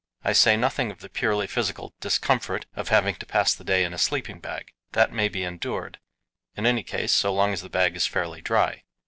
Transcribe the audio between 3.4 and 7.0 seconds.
the day in a sleeping bag. That may be endured; in any